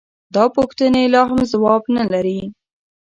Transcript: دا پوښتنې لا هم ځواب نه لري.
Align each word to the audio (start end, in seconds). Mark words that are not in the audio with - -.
دا 0.35 0.43
پوښتنې 0.55 1.03
لا 1.13 1.21
هم 1.29 1.39
ځواب 1.51 1.83
نه 1.95 2.03
لري. 2.13 2.39